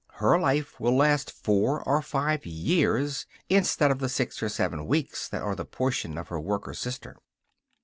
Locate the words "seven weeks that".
4.49-5.43